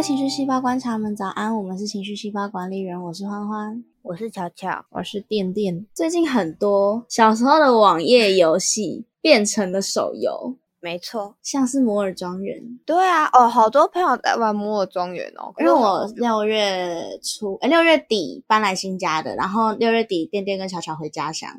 [0.00, 5.86] 位情绪细胞观察们早安，我们是情绪细胞管理员，我是欢欢，我是巧巧，我是电电。
[5.94, 12.58] 最近很多小时候的网页游戏变成了手游，没错，像是摩尔庄园。
[12.86, 21.50] 对啊，哦，好多朋友在玩摩尔庄园哦，因为我六月初，哎，六月底搬来新家的，然后六月底电电跟巧巧回家乡。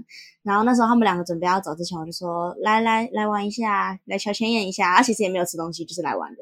[0.43, 4.95] 然后那时候他们两个准备要走之前，我就说来来来玩一下，来乔前演一下。
[4.95, 6.41] 他其实也没有吃东西，就是来玩的。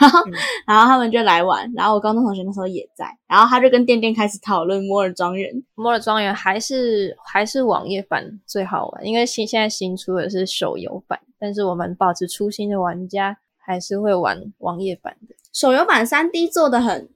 [0.00, 0.20] 然后
[0.66, 1.72] 然后他们就来玩。
[1.76, 3.06] 然后我高中同学那时候也在。
[3.28, 5.62] 然后他就跟店店开始讨论摩尔庄园。
[5.76, 11.20] 摩尔庄园还是还是网页版最好玩，因为新现在新出的是手游版。
[11.38, 15.36] 但是我们保持初心的玩家还是会玩网页版的。
[15.52, 17.08] 手游版三 D 做的很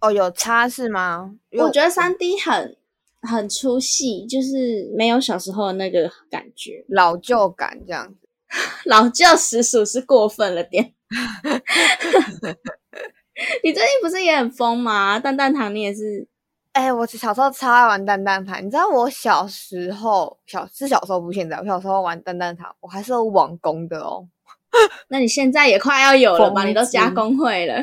[0.00, 1.34] 哦，有差是吗？
[1.58, 2.78] 我觉得三 D 很。
[3.26, 8.28] 很出戏，就是没有小时候的那个感觉，老旧感这样子，
[8.86, 10.92] 老旧实属是过分了点。
[13.64, 15.18] 你最近不是也很疯吗？
[15.18, 16.26] 蛋蛋糖你也是？
[16.74, 24.26] 哎，我小时候超爱玩蛋蛋糖，你知道我小时候小是小时候不现在，我小时候玩蛋蛋糖，我还是有网工的哦。
[25.08, 26.64] 那你现在也快要有了吧？
[26.64, 27.76] 你都加工会了？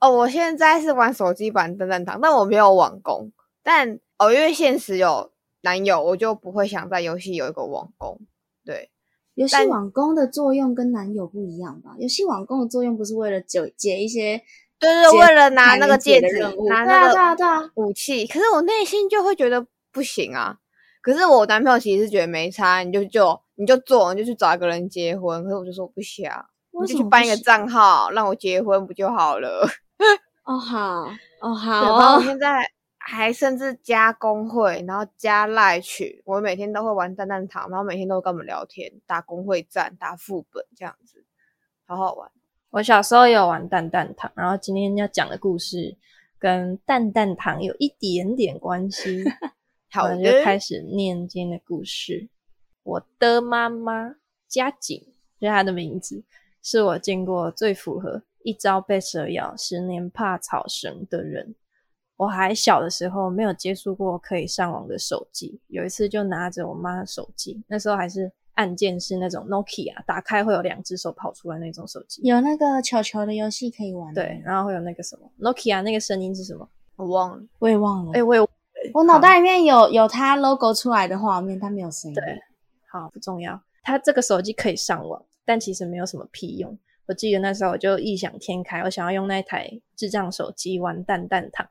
[0.00, 3.32] 哦，我现在是玩手机版蛋蛋糖，但我没有网工，
[3.64, 3.98] 但。
[4.18, 5.30] 哦，因为现实有
[5.62, 8.20] 男友，我就不会想在游戏有一个网工。
[8.64, 8.90] 对，
[9.34, 11.94] 游戏网工的作用跟男友不一样吧？
[11.98, 14.42] 游戏网工的作用不是为了解解一些，
[14.78, 16.38] 对对，为了拿那个戒指，
[16.68, 18.26] 拿那个武器。
[18.26, 20.58] 可是我内心就会觉得不行啊。
[21.00, 25.42] 可是我男朋友其实是觉得没差，你就就你就做，你就去找一个人结婚。
[25.44, 29.64] 可是我就说不想，你就去办一个账号让我结婚不就好了？
[30.44, 31.06] 哦好，
[31.40, 32.68] 哦好，然后我现在。
[33.10, 41.24] 还甚至加工会，然后加赖群，我每天都会玩蛋蛋糖，然后每天都跟我们聊天，打工会战，打副本这样子，
[41.86, 42.30] 好好玩。
[42.68, 45.96] 我小时候有玩蛋蛋糖，然后今天要讲的故事
[46.38, 49.24] 跟蛋蛋糖有一点点关系，
[49.90, 52.28] 好，我们就开始念今天的故事。
[52.82, 54.16] 我的妈妈
[54.46, 55.02] 佳景，
[55.40, 56.22] 是她的名字，
[56.62, 61.54] 是我见过最符合一朝被蛇咬，十年怕草绳的人。
[62.18, 74.12] 我还小的时候没有接触过可以上网的手机，有一次就拿着我妈的手机，那时候还是按键是那种 Nokia，打开会有两只手跑出来那种手机，有那个球球的游戏可以玩。
[74.12, 76.68] 对，然后会有那个什么 Nokia 那个声音是什么？
[76.96, 78.12] 我忘了，我也忘了。
[78.14, 78.48] 哎，我也
[78.92, 82.14] 我脑袋里面有有它 logo 出来的画面，但没有声音。
[82.16, 82.40] 对，
[82.90, 83.62] 好不重要。
[83.84, 86.76] 它这个手机可以上网，但其实没有什么屁用。
[87.06, 91.64] 我记得那时候我就异想天开，我想要用那台智障手机玩蛋蛋糖。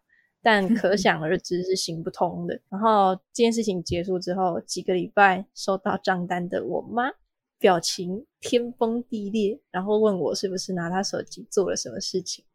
[0.48, 2.58] 但可想而知是行不通的。
[2.70, 7.12] 然后这件事情结束之后，几个礼拜收到账单的我妈，
[7.60, 12.46] 表情天崩地裂，然后问我是不是拿她手机做了什么事情。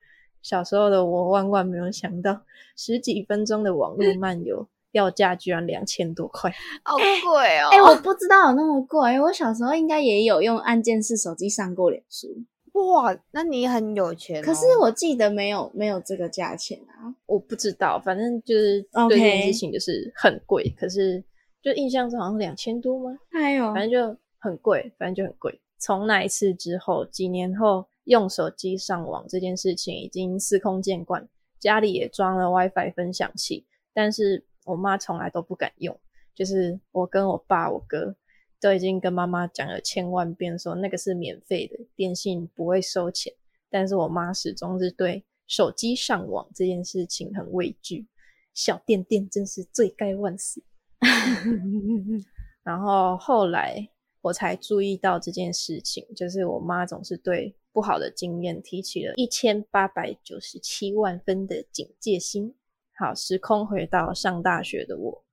[0.41, 2.41] 小时候的我万万没有想到，
[2.79, 6.51] 十几分钟的网络漫游要价居然两千多块，
[6.85, 7.69] 好贵哦！
[7.73, 9.21] 哎，我不知道有那么贵。
[9.21, 12.29] 我小时候应该也有用按键式手机上过脸书。
[12.73, 14.43] 哇，那你很有钱。
[14.43, 20.69] 可是我记得没有没有这个价钱啊，我不知道，反正就是对这件事情就是很贵。
[20.79, 21.23] 可是
[21.61, 23.17] 就印象中好像两千多吗？
[23.33, 25.61] 哎呦，反正就很贵，反正就很贵。
[25.79, 31.29] 从那一次之后，几年后用手机上网这件事情已经司空见惯，
[31.61, 35.99] 家里也装了 WiFi 分享器，但是我妈从来都不敢用，
[36.35, 38.15] 就是我跟我爸、我哥。
[38.63, 43.35] 都已经跟妈妈讲了千万遍，说那个是免费的，电信不会收钱。
[43.69, 48.07] 但是我妈始终是对手机上网这件事情很畏惧。
[48.55, 50.63] 小电电真是罪该万死。
[52.63, 53.89] 然后后来
[54.21, 62.55] 我才注意到这件事情，就是我妈总是对不好的经验提起了一千八百九十七万分的警戒心。
[62.97, 65.25] 好，时空回到上大学的我。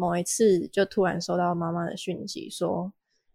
[0.00, 2.90] 某一次，就突然收到妈妈的讯息，说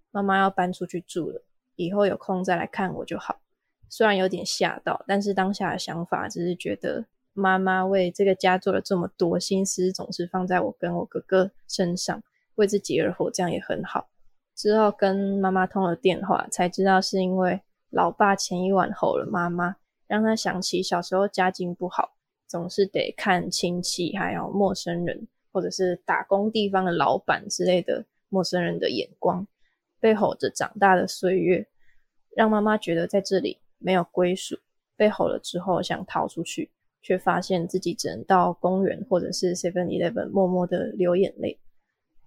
[0.10, 1.44] 妈妈要搬出去住了，
[1.76, 3.40] 以后有空再来看我就好。
[3.88, 12.24] 虽然有点吓到，但是当下的想法只是觉得妈妈为这个家做了这么多，心思总是放在我跟我哥哥身上，
[12.56, 14.10] 为自己而活，这样也很好。
[14.56, 17.62] 之后跟妈妈通了电话，才知道是因为
[17.92, 19.76] 老爸前一晚吼了妈妈，
[20.08, 22.16] 让她想起小时候家境不好，
[22.48, 25.28] 总是得看亲戚还有陌生人。
[25.56, 29.48] 或者是打工地方的老板之类的陌生人的眼光，
[30.02, 31.66] 被吼着长大的岁月，
[32.36, 34.60] 让妈妈觉得在这里没有归属。
[34.98, 36.70] 被吼了之后想逃出去，
[37.02, 41.58] 却发现自己只能到公园或者是 Seven Eleven 默默的流眼泪。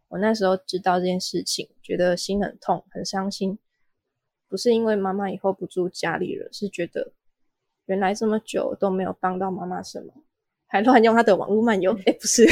[0.09, 3.59] 我那时候知道这件事情，觉得心很痛，很伤心。
[4.49, 7.13] 不是因为妈妈以后不住家里了，是觉得
[7.85, 10.15] 原来这么久都没有帮到妈妈什么，
[10.69, 11.93] 还乱用他的网络漫游。
[12.07, 12.47] 哎，不是，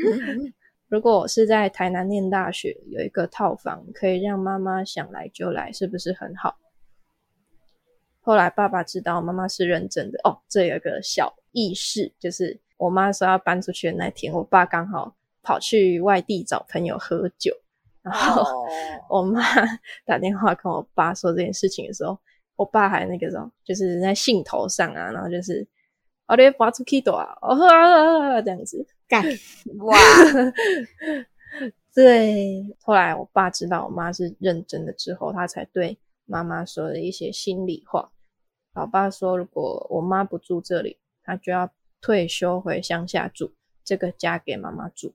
[0.88, 6.56] 如果我是在台南念大学，有一个套房可以让妈妈想来就来，是不是很好？
[8.20, 15.12] 后来爸爸知道妈妈是认真的哦，这有个小意识，就是我妈说要搬出去的那天，我爸刚好
[15.42, 17.52] 跑去外地找朋友喝酒，
[18.00, 18.44] 然后
[19.10, 19.42] 我妈
[20.04, 22.16] 打电话跟我爸说这件事情的时候，
[22.54, 25.66] 我爸还那个时候就是在兴头上啊，然后就是
[26.32, 27.54] 我得发出 K 多啊，哦
[28.40, 29.22] 这样子干
[29.80, 29.94] 哇，
[31.94, 32.74] 对。
[32.80, 35.98] 后来我爸知道我妈是认真的之后，他才对。
[36.24, 38.10] 妈妈说了一些心里话。
[38.72, 41.70] 老爸说，如果我妈不住这里，他就要
[42.00, 43.52] 退休回乡下住，
[43.84, 45.12] 这个家给妈妈住。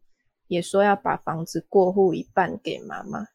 [0.47, 3.25] 也说要把房子过户一半给妈妈，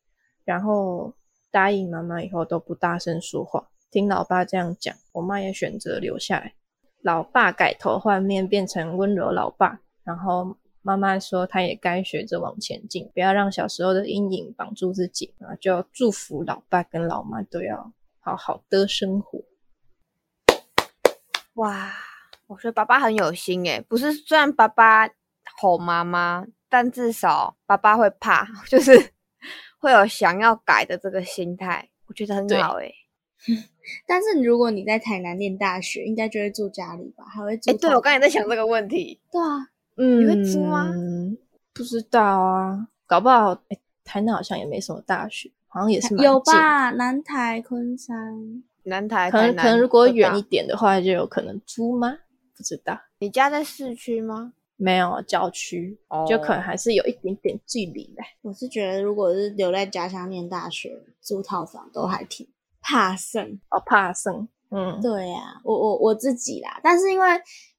[0.44, 1.12] 然后
[1.50, 3.70] 答应妈妈以后都不大声说话。
[3.90, 6.54] 听老爸这样讲，我妈也选择留下来。
[7.02, 10.56] 老爸改头换面，变成温柔老爸，然后。
[10.84, 15.54] 妈妈说，她也该学着往前进，不要让小时候的阴影绑住自己啊！
[15.60, 19.38] 就祝福老爸跟老妈都要好好的生活。
[21.54, 21.88] 哇，
[22.48, 25.08] 我觉得爸爸很有心诶，不是虽然爸爸
[25.56, 29.12] 吼妈妈，但至少爸爸会怕， 就是
[29.78, 32.92] 会有想要改的这个心态，我觉得很好诶。
[34.06, 37.24] 但是如果你在台南念大学，应该就会住家里吧？
[37.24, 37.70] 还会住？
[37.70, 39.20] 哎，对我刚才在想这个问题。
[39.30, 39.68] 对啊。
[39.96, 40.90] 嗯，你会租吗？
[41.74, 46.90] 不知道啊，搞不好哎，台南好像也没什么大学，好像也是有吧？
[46.92, 52.16] 南台、昆山、南台，可能可能如果远一点的话，就有可能租吗？
[52.56, 52.98] 不知道。
[53.18, 54.54] 你家在市区吗？
[54.76, 55.98] 没有，郊区，
[56.28, 58.22] 就可能还是有一点点距离的。
[58.40, 60.90] 我是觉得，如果是留在家乡念大学，
[61.20, 62.48] 租套房都还挺
[62.92, 64.46] 怕生哦，怕生。
[64.70, 67.26] 嗯，对呀，我我我自己啦，但是因为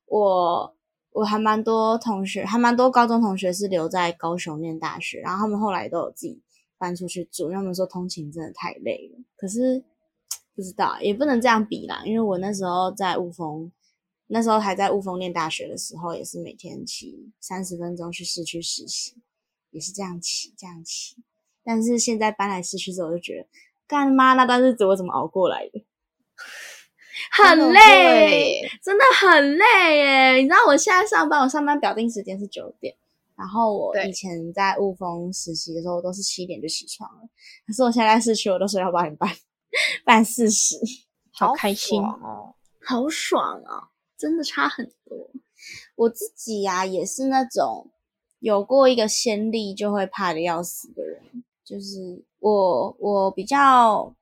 [0.08, 0.76] 我。
[1.16, 6.42] 我还蛮多同学，还蛮多高中同学是留在高雄念大学，然后他们后来都有自己
[6.80, 7.52] 搬出去住。
[7.52, 9.86] 他们说通勤真的太累了，可是
[10.56, 13.72] 不知道也不能这样比啦，因为我那时候在雾峰，
[14.26, 19.16] 那时候还在雾峰念大学的时候，也是每天骑三十分钟去市区实习，
[19.70, 21.18] 也是这样骑这样骑。
[21.64, 23.48] 但是现在搬来市区之后，我就觉得
[23.94, 25.86] 干妈那段日子我怎么熬过来的？
[27.32, 30.32] 很累，真的很累耶！
[30.38, 32.96] 你知道我现在上班，我上班表定时间是九点，
[33.36, 37.22] 然后我以前在雾峰实习的时候都是七点就起床了，
[37.68, 39.30] 可是我现在市区我都睡到八点半，
[40.04, 40.76] 半四十，
[41.32, 43.90] 好开心哦，好爽啊！
[44.18, 45.30] 真的差很多。
[45.96, 47.92] 我自己呀，也是那种
[48.40, 54.16] 有过一个先例就会怕的要死的人，就是我，我比较。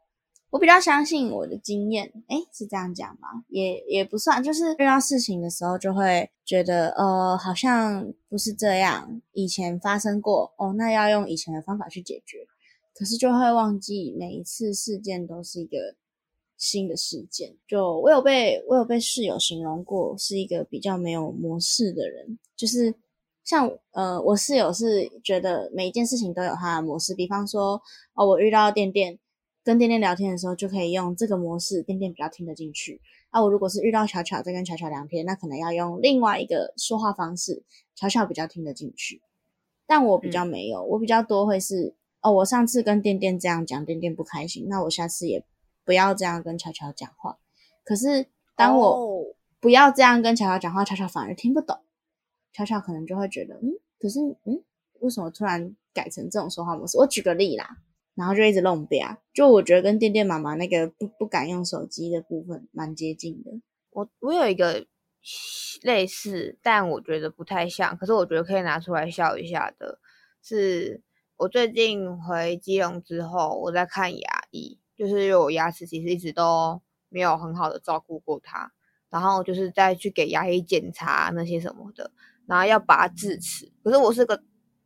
[0.51, 3.45] 我比较相信我的经验，诶是这样讲吗？
[3.47, 12.39] 也也不算，就是遇到事情的时候，就会觉得，呃，好像不是这样，以前发生过，哦，那要用以前的方法去解决，
[12.93, 15.77] 可是就会忘记每一次事件都是一个
[16.57, 17.55] 新的事件。
[17.65, 22.93] 就我有被我有被室友形容过，是一个比较没有模式的人，就是
[23.43, 27.81] 像呃，我室友是觉得每一件事情都有他的模式，比方说，
[28.13, 29.19] 哦，我遇到店店。
[29.63, 32.99] 跟店店聊天的时候，就可以用这个模式，店店比较听得进去。
[33.31, 37.61] 那我如果是遇到巧巧在跟巧巧聊天，那可能要用另外一个说话方式，
[37.93, 39.21] 巧巧比较听得进去。
[39.85, 45.45] 但我比较没有，我比较多会是哦，我上次跟店店这样讲，店店不开心，那我下次也
[45.85, 47.37] 不要这样跟巧巧讲话。
[47.83, 49.23] 可是当我
[49.59, 51.77] 不要这样跟巧巧讲话，巧巧反而听不懂，
[52.53, 54.63] 巧巧可能就会觉得，嗯，可是嗯，
[54.99, 56.97] 为什么突然改成这种说话模式？
[56.97, 57.77] 我举个例啦。
[58.13, 63.51] 然后就一直弄啊，就我觉得跟电电妈妈那个不不敢用手机的部分蛮接近的。
[63.89, 64.85] 我我有一个
[65.81, 69.97] 类似，但我觉得不太像，可是我觉得可以拿出来笑一下的，
[70.43, 71.01] 是
[71.37, 78.73] 我最近回基隆之后，我在看牙医，就是因为我牙齿其实一直都没有很好的照顾过它，
[79.09, 82.11] 然后就是再去给牙医检查那些什么的，
[82.51, 84.43] 然后要拔智齿，可是我是个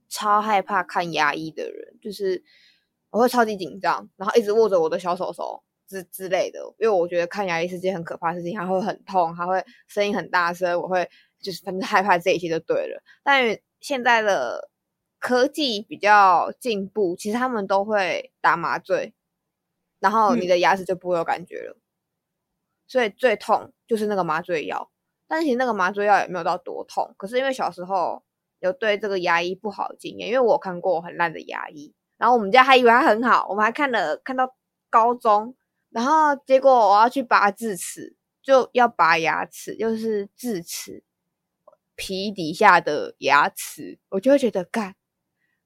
[0.07, 2.43] 超害怕看牙医的人，就是。
[3.12, 13.01] 我会超级紧张，然后一直握着我的小手手之之类的，因为我觉得看牙医是件很可怕的事情，它会很痛，还会声音很大声，我会就是反正害怕这一切就对了。
[13.24, 14.69] 但现在的
[15.17, 19.13] 科技比较进步，其实他们都会打麻醉，
[20.01, 21.77] 然后你的牙齿就不会有感觉了。
[22.86, 24.91] 所以最痛就是那个麻醉药，
[25.27, 27.13] 但是其实那个麻醉药也没有到多痛。
[27.17, 28.24] 可是因为小时候
[28.60, 31.94] 有对这个牙医不好的经验，因为我看过很烂的牙医。
[32.17, 34.55] 然后我们家还以为他很好，我们还看了看到
[34.89, 35.53] 高中，
[35.89, 41.03] 然后结果我要去拔智齿，就要拔牙齿，就是智齿
[41.96, 44.96] 皮底下的牙齿，我就会觉得干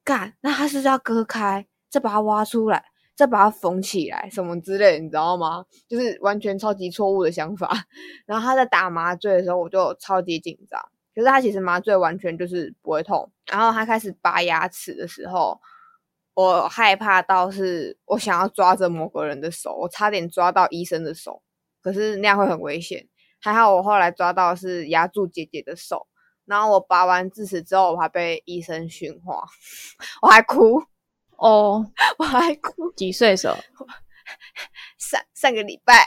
[0.03, 2.85] 干，那他是不是要割开，再把它挖出来，
[3.19, 5.65] 再把它缝起来，什么之类，你知道吗？
[5.89, 7.69] 就是完全超级错误的想法。
[8.25, 10.81] 然后他在打麻醉的时候，我就超级紧张。
[11.13, 13.29] 可是他其实麻醉完全就是不会痛。
[13.51, 15.59] 然后他开始拔牙齿的时候，
[16.33, 21.43] 我害怕到是我想要抓着某个人的手，我差点抓到医生的手，
[21.81, 23.05] 可是那样会很危险。
[23.41, 26.07] 还好我后来抓到是压住姐姐的手。
[26.45, 29.43] 然后我拔完智齿之后，我还被医生训话，
[30.23, 30.81] 我还哭
[31.39, 31.85] 哦，
[32.19, 32.91] 我还哭。
[32.93, 33.55] 几岁时候？
[34.97, 36.03] 上上个礼拜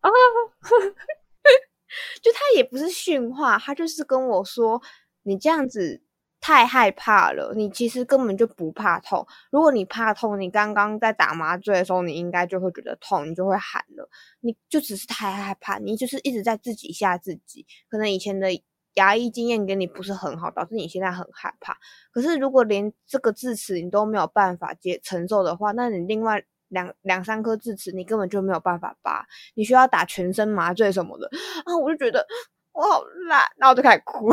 [0.00, 0.10] 啊，
[2.22, 4.82] 就他也不是训话，他就是跟我说
[5.22, 6.02] ：“你这样子
[6.40, 9.24] 太害怕了，你其实根本就不怕痛。
[9.50, 14.08] 如果你怕痛，你刚刚在打麻醉的时候，你应该就会觉得痛，你就会喊了。
[14.40, 17.64] 你就只是太害怕，你就是一直在自己吓自己。
[17.88, 18.48] 可能以前的。”
[18.94, 21.76] 牙医经验给你不是很好，导致你现在很害怕。
[22.12, 31.28] 可是如果连这个智齿你都没有办法接承受的话，那你另外两两三颗智齿你根本就没有办法拔，你需要打全身麻醉什么的
[31.64, 31.76] 啊！
[31.76, 32.24] 我就觉得
[32.72, 34.28] 我好烂，然后我就开始哭。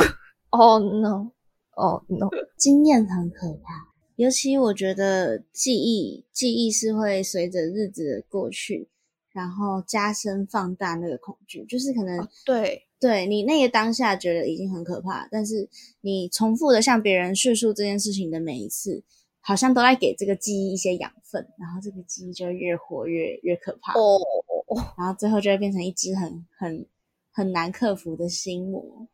[0.50, 1.32] Oh no!
[1.72, 2.30] Oh no!
[2.58, 8.90] 经验很可怕，尤其我觉得记忆记忆是会随着日子的过去，
[9.32, 12.88] 然后加深放大那个恐惧，就是可能对。
[13.02, 15.68] 对你那个当下觉得已经很可怕，但是
[16.02, 19.02] 你重复的向别人叙述这件事情的每一次，
[19.40, 24.20] 好像都在给这个记忆一些养分，然后这个记忆就越活越越可怕哦，
[25.00, 26.86] 然后最后就会变成一只很很
[27.32, 29.08] 很难克服的心魔，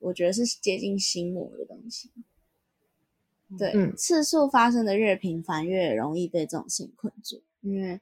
[0.00, 2.10] 我觉得是接近心魔的东西。
[3.58, 7.98] 对，次数发生的越频繁，越容易被这种事情困住，因为。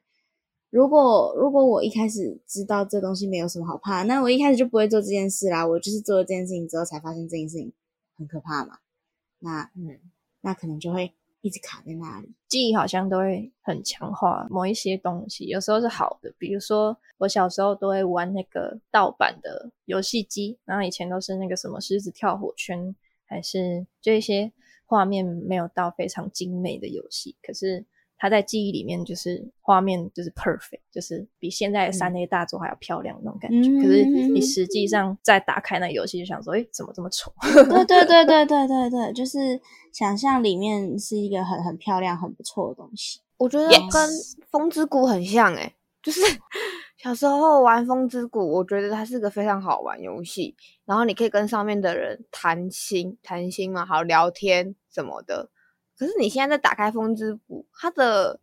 [0.69, 5.65] 如果如果我一开始知道这东西没有什么好怕，那我一开始就不会做这件事啦。
[5.65, 7.73] 我就是做了这件事情之后，才发现这件事情
[8.15, 8.77] 很可怕嘛。
[9.39, 9.99] 那嗯，
[10.41, 11.11] 那可能就会
[11.41, 12.31] 一直卡在那里。
[12.47, 22.95] 记忆好像都会很强化某一些东西，有时候是好的，比如说我小时候都会玩那个盗版的游戏机，然后以前都是那个什么狮子跳火圈，
[23.25, 24.51] 还是就一些
[24.85, 27.87] 画面没有到非常精美的游戏，可是。
[28.19, 33.69] 它在记忆里面就是画面就是 perfect，就是比现在的三 A 大作还要漂亮那种感觉。
[33.81, 37.33] 可是你实际上再打开那游戏，就想说，哎，怎么这么丑？
[37.41, 39.59] 对对对对对对对，就是
[39.93, 43.21] 想象里面是一个很很漂亮、很不错的东西。
[43.37, 43.79] 我觉得跟
[44.51, 45.73] 《风之谷》很像，哎，
[46.03, 46.19] 就是
[47.01, 50.53] 小时候玩《风之谷》，我觉得它是个非常好玩游戏。
[50.83, 55.49] 然后你可以跟上面的人谈心，谈心嘛，好聊天什么的。
[55.99, 58.39] 可是你现在在打开风之谷，它的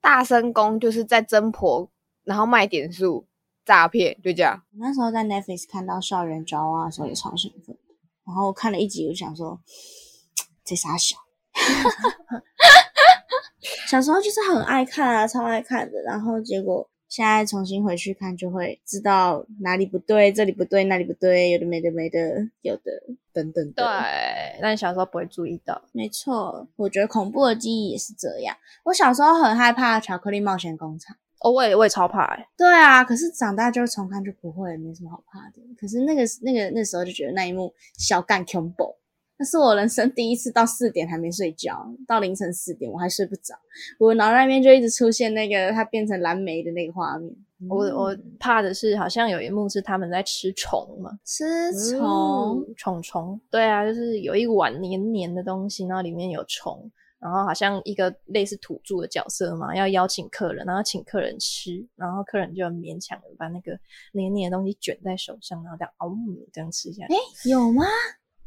[0.00, 1.90] 大声功就是在增婆，
[2.24, 3.26] 然后卖点数
[3.66, 4.62] 诈骗，就这样。
[4.72, 7.76] 我那时候在 Netflix 看到校园招啊的时候也超兴奋，
[8.24, 9.60] 然后看了一集，我想说
[10.64, 11.16] 这傻小，
[13.86, 16.88] 小时候就是很爱看啊，超爱看的，然后结果。
[17.16, 22.82] 现在重新回去看，就会知道哪里不对，这里不对，那里不对，有的没的没的，有的
[23.32, 23.72] 等等。
[23.72, 23.86] 对，
[24.60, 25.80] 但小时候不会注意到。
[25.92, 28.54] 没错，我觉得恐怖的记忆也是这样。
[28.84, 32.46] 我小时候很害怕《巧克力冒险工厂》，哦，我也我也超怕哎。
[32.54, 35.62] 对啊，可是长大就重看就不会，没什么好怕的。
[35.80, 38.96] 可是那个那个那时候就觉得那一幕小干 combo。
[39.38, 43.54] 那是我人生第一次到四点还没睡觉，到凌晨四点我还睡不着，
[43.98, 47.34] 我脑袋里面就一直出现那个它变成蓝莓的那个画面。
[47.70, 63.72] 我我怕的是好像有一幕是他们在吃虫嘛，吃虫虫虫，对啊，就是有一碗黏黏的东西，然后里面有虫，然后好像一个类似土著的角色嘛，要邀请客人，然后请客人吃，然后客人就勉强的把那个
[64.12, 66.12] 黏黏的东西卷在手上，然后这样哦
[66.52, 67.14] 这样吃下去。
[67.14, 67.16] 哎，
[67.46, 67.84] 有吗？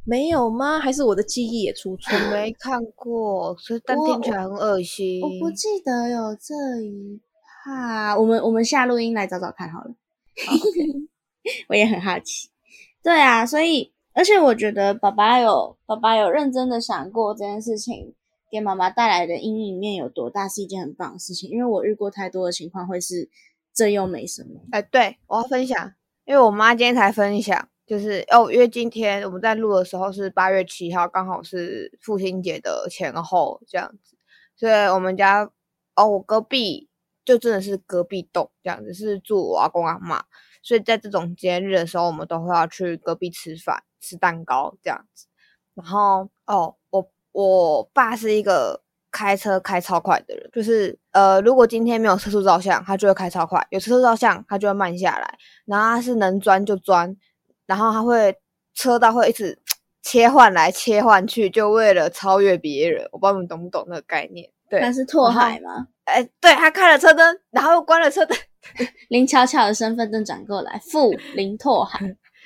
[0.05, 0.79] 没有吗？
[0.79, 2.17] 还是我的记忆也出错？
[2.31, 5.21] 没看过，所以但听起来很恶心。
[5.21, 7.19] 我不记得有这一
[7.63, 8.17] 趴。
[8.17, 9.93] 我们我们下录音来找找看好了。
[11.69, 12.49] 我也很好奇。
[13.03, 18.15] 对啊，所以而且我觉得爸爸有爸爸有认真的想过这件事情
[18.51, 21.49] 给妈妈带来的阴影面有多大，是一件很棒的事情。
[21.49, 23.29] 因为我遇过太多的情况，会是
[23.73, 24.61] 这又没什么。
[24.71, 25.93] 哎，对我要分享，
[26.25, 27.69] 因为我妈今天才分享。
[27.89, 34.15] 就是哦，因为今天我们在录的时候是八月七号，刚好是父亲节的前后这样子，
[34.55, 35.49] 所以我们家
[35.95, 36.87] 哦，我隔壁
[37.25, 40.23] 就真的是隔壁栋这样子，是住我阿公阿妈，
[40.61, 45.25] 所以在这种节日的时候，我们都会要去隔壁吃饭、吃蛋糕这样子。
[45.73, 55.37] 然后哦，我我爸是一个开车开超快的人，就是呃，如果今天没有车速照相，他就会开超快；有车速照相，他就会慢下来。
[55.65, 57.15] 然后他是能钻就钻，
[57.69, 58.35] 然后他会
[58.73, 59.55] 车道会一直
[60.01, 63.07] 切换来切换去，就为了超越别人。
[63.11, 64.49] 我不知道你们懂不懂那个概念？
[64.67, 65.87] 对，那是拓海吗？
[66.05, 68.35] 哎，对他开了车灯，然后又关了车灯。
[69.09, 71.99] 林巧巧的身份证转过来， 副林拓海。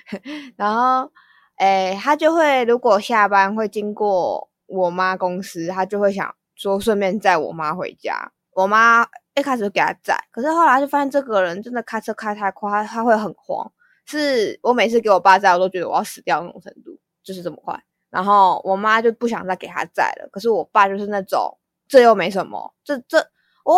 [0.58, 1.10] 然后，
[1.56, 8.32] 哎，他就会如果下班会经过我妈公司，他就会想说顺便载我妈回家。
[8.56, 13.72] 我妈一开始就给他载，可是后来就发现这个人真的开车开太快，他会很慌。
[14.05, 17.81] 是我每次给我爸载，我都觉得我要死掉那种程度，就是这么快。
[18.10, 21.57] 然后我妈就不想再给他载了，可是我爸就是那种
[21.88, 23.19] 这又没什么，这这
[23.65, 23.74] 我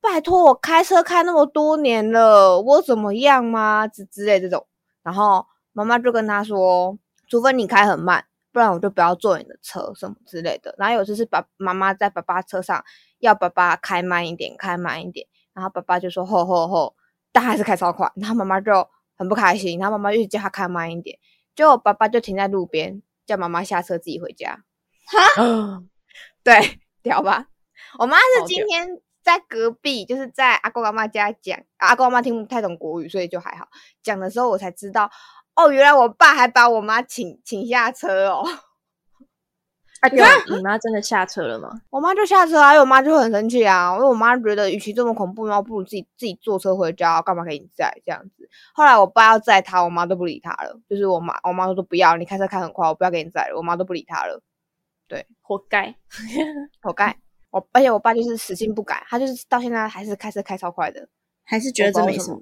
[0.00, 3.86] 拜托我开车开那么多年了，我怎么样吗？
[3.86, 4.66] 之之类这种，
[5.02, 5.46] 然后。
[5.72, 6.98] 妈妈就跟他说
[7.30, 12.84] ：“除非你开很慢，不然我就不要坐你的车什么之类的。”然后有次是爸妈妈在爸爸车上
[13.20, 16.96] 要爸爸开慢一点，开慢一点，然后爸爸就说：“吼吼吼！”
[17.30, 18.72] 但还是开超快，然后妈妈就
[19.20, 21.18] 很不开心，然后妈妈就叫他开慢一点，
[21.54, 24.64] 结果爸爸就停在路边，叫妈妈下车自己回家。
[25.36, 25.82] 哈，
[26.42, 27.48] 对，屌吧？
[27.98, 28.88] 我妈是今天
[29.22, 33.68] 在隔壁，就是在阿公阿妈家讲，阿公阿妈听不太懂国语，所以就还好。
[34.02, 35.10] 讲的时候我才知道。
[35.54, 38.42] 哦，原来我爸还把我妈请请下车哦！
[40.00, 40.18] 啊，对，
[40.56, 41.80] 你妈真的下车了吗？
[41.90, 48.48] 我妈就下车啊，因为我妈就很生气啊，因为我妈觉得与其这么恐怖，那不如自己自己坐车回家，干嘛给你载这样子？
[48.72, 54.42] 后来我爸要载她，我妈都不理他了，就是我妈，我妈说不要，你开车开很快，我不要给你载了，我妈都不理他了。
[55.06, 55.94] 对，活该，
[56.80, 57.16] 活该！
[57.50, 61.08] 我而且我爸就是死性不改，他就是到现在还是开车开超快的，
[61.44, 62.40] 还是觉得这没什么。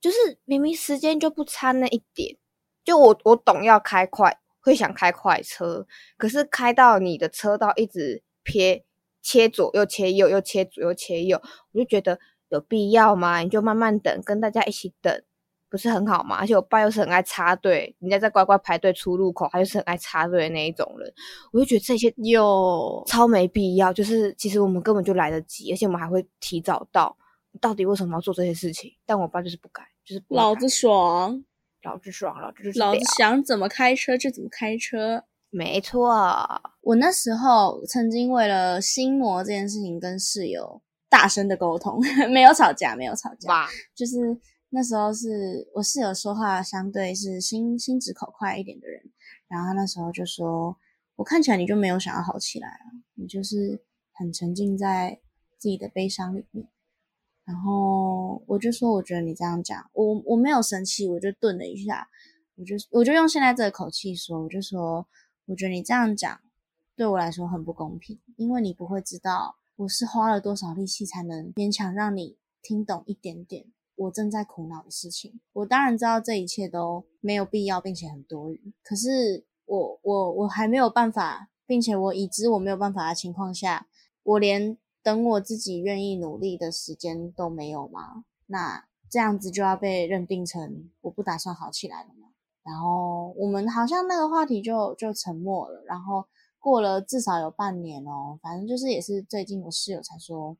[0.00, 2.36] 就是明明时间就不差那一点，
[2.82, 8.84] 就我我懂要开快，会想开快车，可是开到你的车道一直撇
[9.22, 11.40] 切左右切右，又切左右切右，
[11.72, 12.18] 我就觉得
[12.48, 13.40] 有必要吗？
[13.40, 15.22] 你就慢慢等，跟大家一起等，
[15.68, 16.36] 不是很好吗？
[16.36, 21.12] 而且我爸又是很爱插队，人家在乖乖排队出入口，他就是很爱插队的那一种人，
[21.52, 23.92] 我就觉得这些又超没必要。
[23.92, 27.16] 就是其实我们根本就来得及，而且我们还会提早到，
[27.60, 28.90] 到底为什么要做这些事情？
[29.04, 29.82] 但我爸就是不改。
[30.04, 31.42] 就是老子爽，
[31.84, 36.12] 老子爽，老子就是老子想怎么开车就怎么开车，没错。
[36.80, 42.00] 我那时候曾经为了心魔这件事情跟室友大声的沟通，
[42.32, 44.16] 没有吵架，没有吵架，就是
[44.70, 49.00] 那时候是我室友说话相对是心心直口快一点的人，
[49.46, 50.76] 然后他那时候就说，
[51.16, 55.20] 我看起来你就没有想要好起来啊，你就是很沉浸在
[55.58, 56.66] 自己的悲伤里面。
[57.44, 62.08] 然后我就说，我觉得你这样讲，我我没有生气，我就顿了一下，
[62.56, 65.06] 我就我就用现在这个口气说，我就说，
[65.44, 66.40] 我觉得你这样讲
[66.96, 75.38] 对我来说很不公平，因为你不会知道我是花了多少力气才能勉强让你听懂一点点我正在苦恼的事情。
[75.52, 83.86] 我当然知道这一切都没有必要，并且很多余，可是我我我还没有办法，并且我已知我没有办法的情况下，
[84.22, 84.78] 我连。
[85.04, 88.24] 等我自己愿意努力的时间都没有吗？
[88.46, 92.30] 那这样子就要被认定成我不打算好起来了吗？
[92.62, 95.84] 然后我们好像那个话题就就沉默了。
[95.86, 96.26] 然后
[96.58, 100.56] 过了至少有半年哦，反正就是也是最近我室友才说，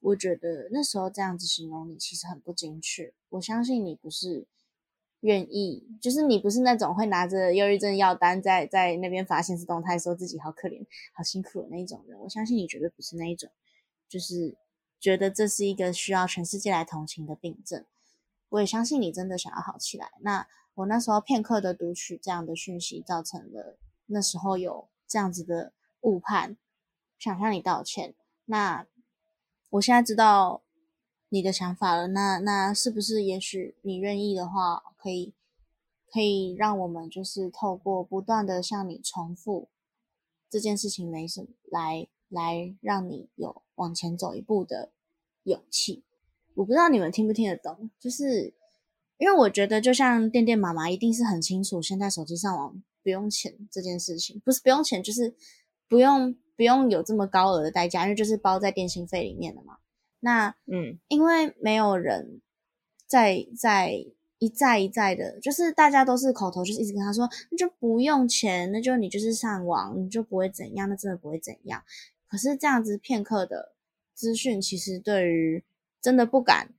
[0.00, 3.12] 我觉得那时候这样子形容你其实很不精确。
[3.30, 4.46] 我相信你不是。
[5.24, 10.84] 愿意，就是你不是那种会拿着忧郁症药单在在那边发现实动态，说自己好可怜、
[11.14, 12.20] 好辛苦的那一种人。
[12.20, 13.50] 我相信你绝对不是那一种，
[14.06, 14.54] 就是
[15.00, 17.86] 觉得这是一个需要全世界来同情的病症。
[18.50, 20.12] 我也相信你真的想要好起来。
[20.20, 26.58] 那我那时候片刻的读取这样的讯息，造成了那时候有这样子的误判，
[27.18, 28.12] 想向你道歉。
[28.44, 28.86] 那
[29.70, 30.63] 我现在知道。
[31.34, 35.32] 你的想法了，那那是不是也许你愿意的话，可以
[36.08, 39.68] 可以让我们就是透过不断的向你重复
[40.48, 44.92] 这件事情没什么，来来让你有往前走一步的
[45.42, 46.04] 勇气。
[46.54, 48.54] 我不知道你们听不听得懂，就是
[49.18, 55.34] 因为我觉得就像电电妈妈一定是很清楚，现在手机上网不用钱这件事情，不是不用钱，就是
[55.88, 59.78] 不用不用有这么高额的代价，因为就是包在电信费里面的嘛。
[60.24, 62.40] 那嗯，因为没有人
[63.06, 63.92] 在在
[64.38, 71.84] 一再一再的，就是大家都是口头，就是一直跟他说，那就不用钱，那就你就是上网，你就不会怎样，那真的不会怎样。
[72.26, 73.74] 可是这样子片刻的
[74.14, 75.62] 资讯，其实对于
[76.00, 76.70] 真的不敢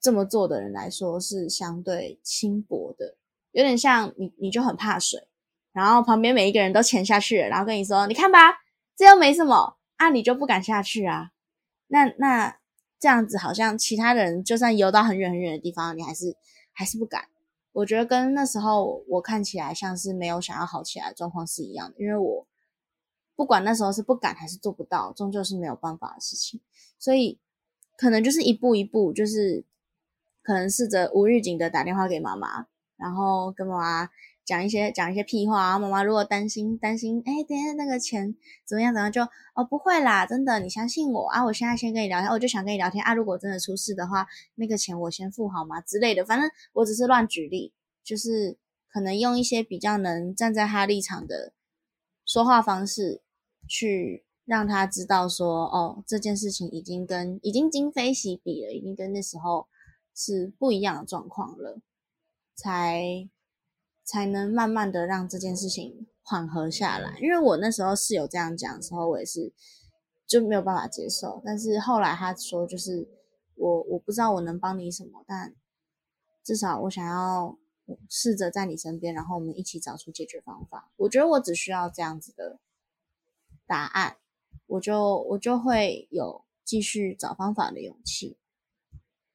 [0.00, 3.16] 这么做的人来说，是相对轻薄的，
[3.52, 5.28] 有点像你你就很怕水，
[5.72, 8.38] 然后旁边每一个人都潜下去了，然后跟你说，你看吧，
[8.96, 9.76] 这又没什么。
[9.96, 11.32] 啊，你就不敢下去啊？
[11.88, 12.56] 那那
[13.00, 16.36] 这样子好像其他人就算游到很远很远的地方，你还是
[16.70, 17.28] 还是不敢。
[17.72, 22.46] 我觉得跟那时候我看起来像是没有想要好起来的状况是一样的，因为我
[23.34, 26.60] 不管那时候是不敢还是做不到，终究是没有办法的事情，
[26.98, 27.38] 所以
[27.96, 29.64] 可能就是一步一步，就是
[30.42, 34.10] 可能试着无预警的打电话给妈妈，然后跟妈妈
[34.50, 35.78] 讲一些讲一些屁话啊。
[35.78, 38.34] 妈妈如果担心担心，哎，等下那个钱
[38.66, 39.22] 怎么样怎么样，就
[39.54, 43.14] 哦不会啦，真的，你相信我啊，我现在先跟你聊天，我就想跟你聊天啊。
[43.14, 48.58] 如果真的出事的话，那个钱我先付好吗之类的，反正我只是乱举例，就是
[48.92, 51.52] 可能用一些比较能站在他立场的
[52.26, 53.22] 说话方式。
[53.68, 59.68] 去让他知道说，哦，这件事情已经跟已经今非昔比了，已经跟那时候
[60.12, 61.78] 是不一样的状况了，
[62.56, 63.28] 才
[64.10, 67.16] 才能慢慢的让这件事情缓和下来。
[67.20, 69.52] 因为我那时候室友这样讲的时候，我也是
[70.26, 71.40] 就没有办法接受。
[71.44, 73.06] 但是后来他说，就是
[73.54, 75.54] 我我不知道我能帮你什么，但
[76.42, 77.56] 至少我想要
[78.08, 80.90] 试着在你身边，然后我们一起找出解决方法。
[80.96, 82.58] 我觉得我只需要这样子的。
[83.66, 84.16] 答案，
[84.66, 88.36] 我就我就会有继续找方法的勇气。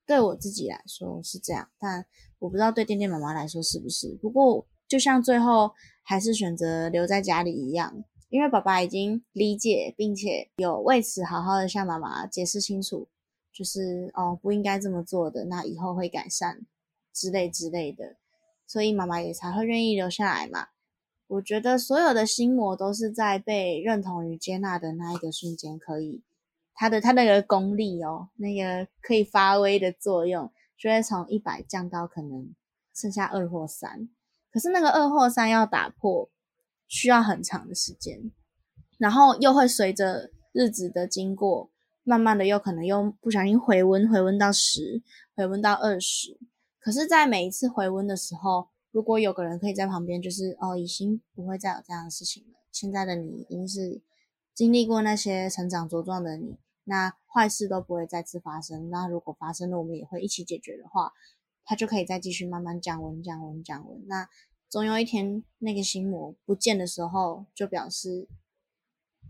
[0.05, 2.05] 对我自己来说是这样，但
[2.39, 4.17] 我不知道对店店妈妈来说是不是。
[4.21, 5.71] 不过就像最后
[6.03, 13.07] 还是选择留在家里一样，因为爸爸已经理解，并且有为此好好的向妈妈解释清楚，
[13.51, 16.65] 就是哦不应该这么做的，那以后会改善
[17.11, 18.17] 之类之类的，
[18.67, 20.67] 所以妈妈也才会愿意留下来嘛。
[21.27, 26.21] 我觉得所有的心魔都是在被认同与接纳的那一个瞬间，可以，
[26.75, 32.53] 它的它那个功力哦，那个可以发威的作用，就会从一百降到可能
[32.93, 34.09] 剩下二或三。
[34.51, 36.29] 可是那个二或三要打破，
[36.87, 38.31] 需要很长的时间，
[38.97, 41.71] 然后又会随着日子的经过，
[42.03, 45.01] 慢慢的又可能又不小心回温，回温到十，
[45.35, 46.37] 回温到二十。
[46.79, 52.59] 可是，在每一次回温的时候，如果有个人可以在旁边，就是哦，已经不会再有这样的事情了。
[52.71, 54.01] 现在的你已经是
[54.53, 58.89] 经历过那些成长茁壮的你，那坏事都不会再次发生。
[58.89, 61.11] 那如果发生了，我们也会一起解决的话，
[61.65, 64.07] 它就可以再继续慢慢降温、降温、降温。
[64.07, 64.29] 那
[64.69, 68.27] 总有一天那个心魔不见的时候，就表示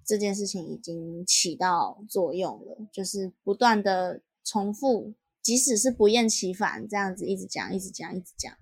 [0.05, 8.55] 这件事情已经起到作用了，就是不断的重复，即使是不厌其烦这样子一直讲、一直讲、一直讲。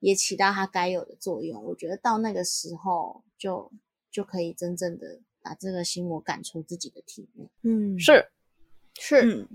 [0.00, 3.70] 也起到它该有的作用，我觉得到那个时候就
[4.10, 7.48] 就可以真正的把这个心魔赶出自己的体内。
[7.62, 8.30] 嗯，是
[8.98, 9.46] 是，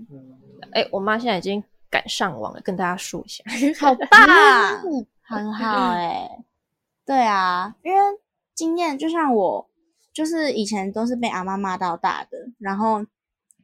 [0.72, 3.44] 哎，我妈现在已经赶上网了，跟大家说一下，
[3.78, 6.44] 好 棒，很好哎。
[7.04, 8.00] 对啊，因为
[8.54, 9.70] 经验就像我，
[10.12, 13.04] 就是以前都是被阿妈骂到大的，然后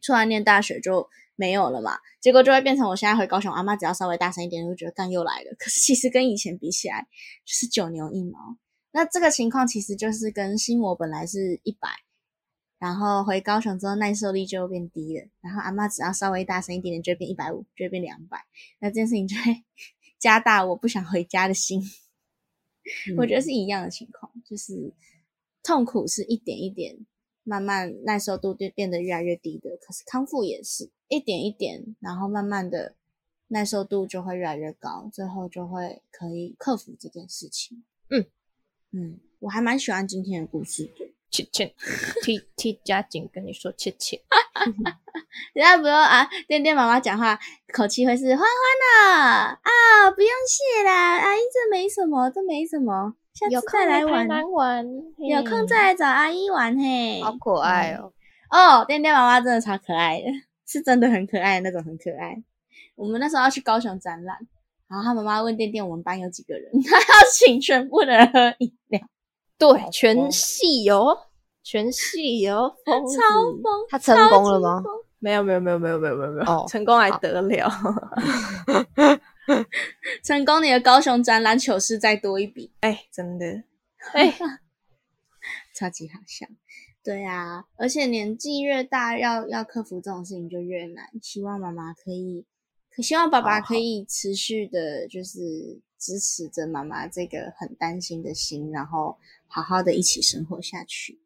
[0.00, 1.08] 出来念大学就。
[1.35, 5.56] 没有了嘛，结果就会变成我现在回高雄，阿妈只要稍微大声一点，就觉得干又来了。
[5.58, 7.00] 可是其实跟以前比起来，
[7.44, 8.38] 就是九牛一毛。
[8.92, 11.88] 那这个情况其实就是跟心魔本来是一百，
[12.83, 18.45] 然后回高雄之后耐受力就变低了，然后阿妈只要稍微大声一点点，就变一百五，就会变两百。
[18.81, 19.62] 那这件事情就会
[20.18, 21.81] 加大我不想回家的心。
[23.16, 24.92] 我觉得是一样的情况，就是
[25.62, 27.07] 痛苦是一点一点。
[27.45, 32.97] 慢慢耐受度就变得越来越低的，可是康复也是一点一点，然后慢慢的
[33.47, 37.85] 耐受度就会越来越高，最后就会可以克服这件事情。
[38.11, 38.27] 嗯
[38.90, 41.12] 嗯，我还蛮喜欢今天的故事的。
[41.33, 41.75] 切切
[42.23, 44.23] ，T T 加紧跟你说切切，
[45.55, 47.38] 人家不用啊，店店妈妈讲话
[47.73, 53.14] 口气会是欢欢呐啊，不用谢啦，阿姨这没什么，这没什么。
[53.35, 54.29] 下次再来玩，
[55.16, 58.12] 有空再来找阿姨玩嘿，好可爱哦！
[58.51, 60.27] 哦，店店妈妈真的超可爱的，
[60.68, 62.37] 是真的很可爱的那种，很可爱。
[62.95, 64.37] 我们那时候要去高雄展览，
[64.87, 69.01] 然后他妈妈问店店我们班有几个人， 他要请全部的人喝饮料，
[69.62, 71.16] 对，全系哦，
[71.62, 74.83] 全系哦，超疯，他成功了吗？
[75.20, 77.70] 没有，没有，没有，没有，没有，没有，没有，成功还得了。
[80.25, 83.62] 成功，你的高雄展览糗事再多一笔，哎，真的，
[84.14, 84.35] 哎，
[85.75, 86.46] 超级好笑，
[87.05, 91.07] 对啊，而且年纪越大，要要克服这种事情就越难。
[91.22, 92.44] 希望妈妈可以，
[92.90, 101.21] 可希望爸爸可以持续的，就是支持着妈妈这个很担心的心，然后好好的一起生活下去。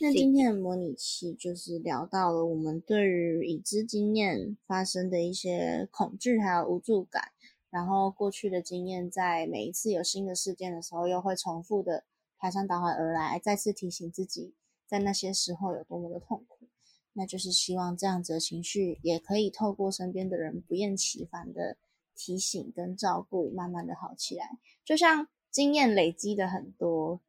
[0.00, 7.32] 那今天的模拟器就是聊到了我们对于已知经验发生的一些恐惧还有无助感。
[7.68, 12.04] 然后过去的经验，在每一次有新的事件的时候，又会重复的
[12.38, 14.54] 排山倒海而来，再次提醒自己，
[14.86, 16.68] 在那些时候有多么的痛苦。
[17.14, 21.76] 那就是希望这样子的情绪也可以透过身边的人不厌其烦的
[22.14, 24.58] 提醒跟照顾，慢慢的好起来。
[24.84, 27.20] 就像经验累积的很多，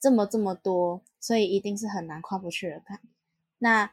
[0.00, 3.00] 这么这么多，所以一定是很难跨不去的坎。
[3.58, 3.92] 那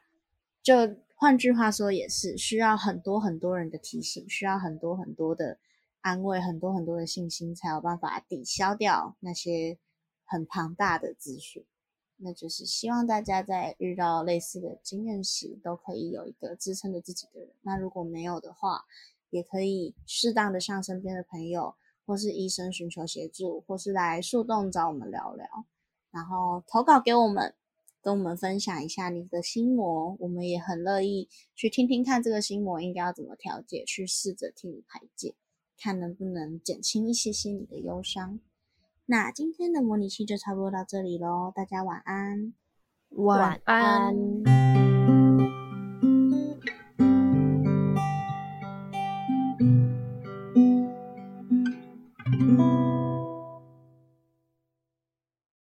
[0.62, 5.57] 就换句话说，也是需要很多很多人的提醒，需要很多很多的
[6.01, 9.77] 安慰，很多很多的信心，才有办法抵消掉那些
[10.25, 11.65] 很庞大的资讯。
[12.23, 17.49] 那就是希望大家在遇到类似的经验时，都可以有一个支撑着自己的人。
[17.62, 18.86] 那如果没有的话，
[19.32, 21.74] 也可以适当的向身边的朋友
[22.06, 25.48] 或是医生寻求协助，或是来树洞找我们聊聊，
[26.12, 27.56] 然后投稿给我们，
[28.02, 35.36] 跟我们分享一下你的心魔，我们也很乐意去听听看这个心魔应该要怎么调节，去试着替你排解，
[35.80, 38.39] 看能不能减轻一些些你的忧伤。
[39.06, 42.54] 那今天的模拟器就差不多到这里喽，大家晚安，
[43.10, 44.90] 晚安。